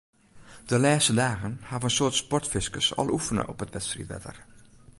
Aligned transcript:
De 0.65 0.77
lêste 0.83 1.13
dagen 1.23 1.53
hawwe 1.69 1.87
in 1.89 1.95
soad 1.95 2.15
sportfiskers 2.21 2.87
al 2.99 3.11
oefene 3.15 3.43
op 3.51 3.59
it 3.65 3.73
wedstriidwetter. 3.75 4.37